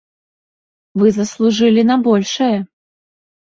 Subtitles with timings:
[1.03, 2.53] Вы заслужылі на большае.